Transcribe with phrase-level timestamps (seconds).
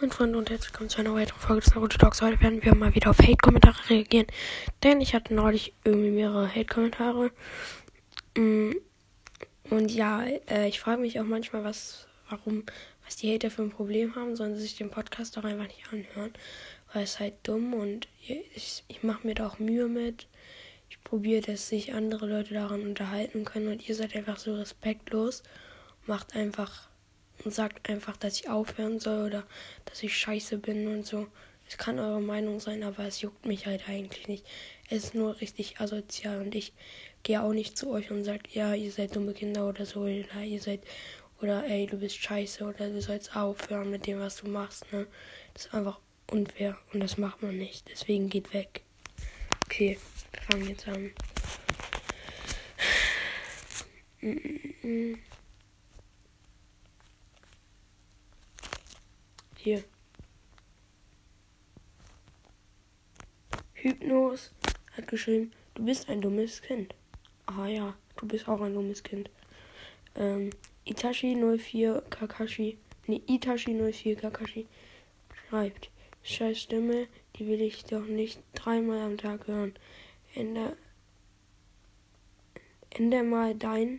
[0.00, 2.22] Moin Freunde und herzlich willkommen zu einer weiteren Folge des Naruto Talks.
[2.22, 4.28] Heute werden wir mal wieder auf Hate-Kommentare reagieren,
[4.84, 7.32] denn ich hatte neulich irgendwie mehrere Hate-Kommentare.
[8.36, 8.74] Mm,
[9.70, 12.62] und ja, äh, ich frage mich auch manchmal, was, warum,
[13.04, 15.92] was die Hater für ein Problem haben, sollen sie sich den Podcast doch einfach nicht
[15.92, 16.32] anhören,
[16.92, 18.06] weil es halt dumm und
[18.54, 20.28] ich, ich mache mir da auch Mühe mit.
[20.90, 25.42] Ich probiere, dass sich andere Leute daran unterhalten können und ihr seid einfach so respektlos.
[26.06, 26.88] Macht einfach
[27.44, 29.46] und sagt einfach, dass ich aufhören soll oder
[29.84, 31.26] dass ich scheiße bin und so.
[31.68, 34.46] Es kann eure Meinung sein, aber es juckt mich halt eigentlich nicht.
[34.88, 36.72] Es ist nur richtig asozial und ich
[37.22, 40.42] gehe auch nicht zu euch und sage, ja, ihr seid dumme Kinder oder so, oder
[40.42, 40.80] ihr seid,
[41.42, 45.06] oder ey, du bist scheiße oder du sollst aufhören mit dem, was du machst, ne?
[45.52, 46.00] Das ist einfach
[46.30, 47.88] unfair und das macht man nicht.
[47.90, 48.82] Deswegen geht weg.
[49.66, 49.98] Okay,
[50.32, 51.12] wir fangen jetzt an.
[59.60, 59.82] Hier.
[63.74, 64.52] Hypnos
[64.92, 66.94] hat geschrieben, du bist ein dummes Kind.
[67.46, 69.28] Ah ja, du bist auch ein dummes Kind.
[70.14, 70.50] Ähm,
[70.84, 74.68] Itachi 04 Kakashi, nee, Itachi 04 Kakashi
[75.34, 75.90] schreibt,
[76.22, 79.74] scheiß Stimme, die will ich doch nicht dreimal am Tag hören.
[80.36, 80.76] Ende,
[82.90, 83.98] Ende mal dein,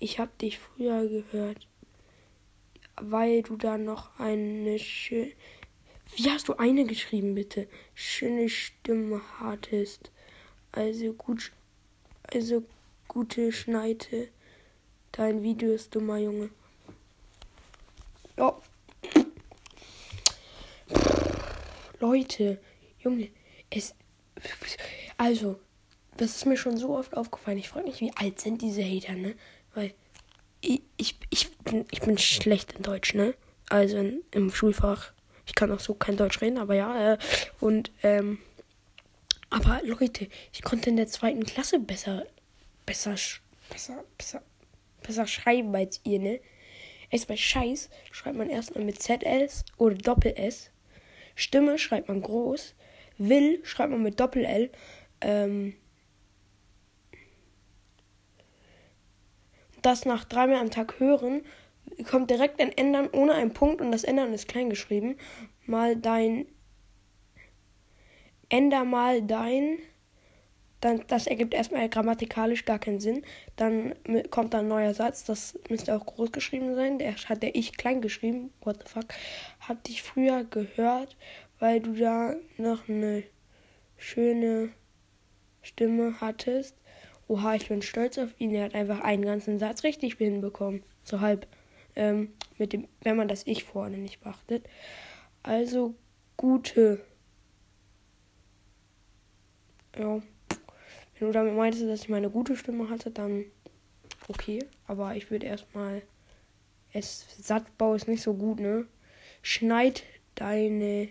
[0.00, 1.68] ich hab dich früher gehört
[3.02, 5.32] weil du da noch eine schöne.
[6.16, 7.68] Wie hast du eine geschrieben, bitte?
[7.94, 10.10] Schöne Stimme hattest.
[10.72, 11.52] Also gut.
[12.32, 12.62] Also
[13.08, 14.28] gute Schneide.
[15.12, 16.50] Dein Video ist dummer Junge.
[18.36, 18.56] Ja.
[22.00, 22.60] Leute,
[23.00, 23.30] Junge,
[23.70, 23.94] es.
[25.16, 25.58] Also,
[26.16, 27.58] das ist mir schon so oft aufgefallen.
[27.58, 29.34] Ich frage mich, wie alt sind diese Hater, ne?
[29.74, 29.94] Weil
[30.60, 33.34] ich, ich, ich, bin, ich bin schlecht in Deutsch, ne?
[33.68, 35.12] Also in, im Schulfach.
[35.46, 37.14] Ich kann auch so kein Deutsch reden, aber ja.
[37.14, 37.18] Äh,
[37.60, 38.38] und, ähm,
[39.50, 42.26] aber Leute, ich konnte in der zweiten Klasse besser,
[42.84, 43.14] besser,
[43.70, 44.42] besser, besser,
[45.02, 46.40] besser schreiben als ihr, ne?
[47.10, 50.70] Erst bei Scheiß schreibt man erstmal mit ZS oder Doppel-S.
[51.34, 52.74] Stimme schreibt man groß.
[53.16, 54.70] Will schreibt man mit Doppel-L.
[55.22, 55.74] Ähm,
[59.82, 61.42] das nach dreimal am Tag hören,
[62.08, 65.16] kommt direkt ein Ändern ohne einen Punkt und das Ändern ist klein geschrieben.
[65.66, 66.46] Mal dein.
[68.48, 69.78] Änder mal dein.
[70.80, 73.24] Dann, das ergibt erstmal grammatikalisch gar keinen Sinn.
[73.56, 73.94] Dann
[74.30, 76.98] kommt da ein neuer Satz, das müsste auch groß geschrieben sein.
[76.98, 78.52] Der hat der ich klein geschrieben.
[78.60, 79.06] What the fuck?
[79.60, 81.16] Hab dich früher gehört,
[81.58, 83.24] weil du da noch eine
[83.96, 84.70] schöne
[85.62, 86.76] Stimme hattest.
[87.28, 88.54] Oha, ich bin stolz auf ihn.
[88.54, 90.82] Er hat einfach einen ganzen Satz richtig hinbekommen.
[91.04, 91.46] So halb.
[91.94, 94.66] Ähm, mit dem, wenn man das Ich vorne nicht beachtet.
[95.42, 95.94] Also
[96.36, 97.04] gute.
[99.96, 100.20] Ja.
[101.18, 103.44] Wenn du damit meintest, dass ich meine gute Stimme hatte, dann
[104.28, 104.60] okay.
[104.86, 106.02] Aber ich würde erstmal.
[106.92, 108.86] Es Satzbau ist nicht so gut, ne?
[109.42, 111.08] Schneid deine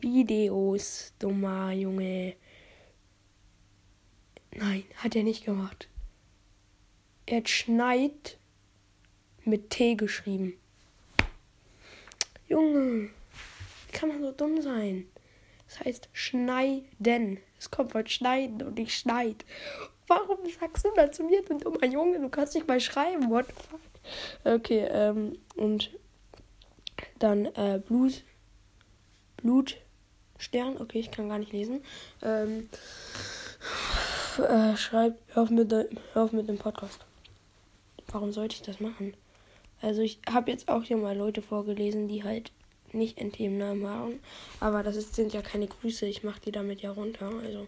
[0.00, 2.34] Videos, dummer Junge.
[4.54, 5.88] Nein, hat er nicht gemacht.
[7.26, 8.38] Er hat Schneid
[9.44, 10.54] mit T geschrieben.
[12.48, 13.10] Junge,
[13.88, 15.06] wie kann man so dumm sein?
[15.68, 17.38] Das heißt schneiden.
[17.58, 19.44] Es kommt von schneiden und nicht schneid.
[20.06, 22.20] Warum sagst du da zu mir, du dummer Junge?
[22.20, 23.28] Du kannst nicht mal schreiben.
[23.30, 23.80] What the fuck?
[24.44, 25.90] Okay, ähm, und
[27.18, 28.22] dann äh, Blut.
[29.36, 30.76] Blutstern.
[30.78, 31.82] Okay, ich kann gar nicht lesen.
[32.22, 32.68] Ähm,
[34.38, 37.04] äh, schreib, hör auf, mit de, hör auf mit dem Podcast.
[38.08, 39.14] Warum sollte ich das machen?
[39.82, 42.52] Also ich habe jetzt auch hier mal Leute vorgelesen, die halt
[42.92, 44.20] nicht NT im Namen haben.
[44.60, 46.06] Aber das ist, sind ja keine Grüße.
[46.06, 47.30] Ich mache die damit ja runter.
[47.42, 47.66] Also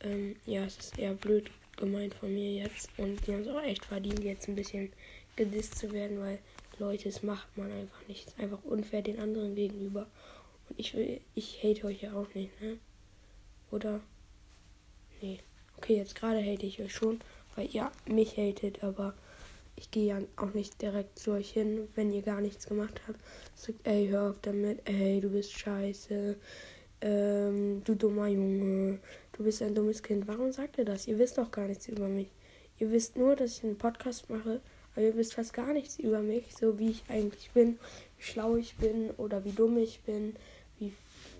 [0.00, 2.90] ähm, ja, es ist eher blöd gemeint von mir jetzt.
[2.96, 4.92] Und die haben es auch echt verdient, jetzt ein bisschen
[5.36, 6.38] gedisst zu werden, weil
[6.78, 8.26] Leute, das macht man einfach nicht.
[8.26, 10.06] Es ist einfach unfair den anderen gegenüber.
[10.68, 12.78] Und ich will, ich hate euch ja auch nicht, ne?
[13.70, 14.00] Oder?
[15.20, 15.40] Nee.
[15.82, 17.20] Okay, jetzt gerade hate ich euch schon,
[17.56, 19.14] weil ihr mich hatet, aber
[19.76, 23.18] ich gehe ja auch nicht direkt zu euch hin, wenn ihr gar nichts gemacht habt.
[23.54, 26.36] Sagt, ey, hör auf damit, ey, du bist scheiße,
[27.00, 28.98] ähm, du dummer Junge,
[29.32, 30.28] du bist ein dummes Kind.
[30.28, 31.08] Warum sagt ihr das?
[31.08, 32.28] Ihr wisst doch gar nichts über mich.
[32.78, 34.60] Ihr wisst nur, dass ich einen Podcast mache,
[34.92, 37.78] aber ihr wisst fast gar nichts über mich, so wie ich eigentlich bin,
[38.18, 40.36] wie schlau ich bin oder wie dumm ich bin,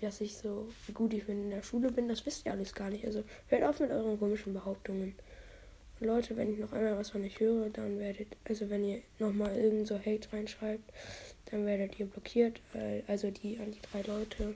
[0.01, 3.05] dass ich so, gut ich in der Schule bin, das wisst ihr alles gar nicht.
[3.05, 5.15] Also hört auf mit euren komischen Behauptungen.
[5.99, 9.55] Leute, wenn ich noch einmal was von euch höre, dann werdet, also wenn ihr nochmal
[9.55, 10.91] irgend so Hate reinschreibt,
[11.51, 12.59] dann werdet ihr blockiert.
[13.07, 14.55] Also die an die drei Leute.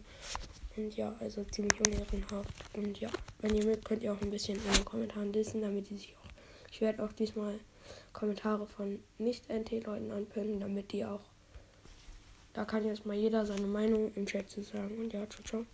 [0.75, 2.49] Und ja, also ziemlich unehrenhaft.
[2.73, 3.09] Und ja,
[3.41, 6.15] wenn ihr mögt, könnt ihr auch ein bisschen in den Kommentaren dissen, damit die sich
[6.17, 6.29] auch.
[6.71, 7.59] Ich werde auch diesmal
[8.11, 11.21] Kommentare von Nicht-NT-Leuten anpinnen, damit die auch.
[12.55, 14.97] Da kann jetzt mal jeder seine Meinung im Chat zu sagen.
[14.97, 15.65] Und ja, ciao, ciao.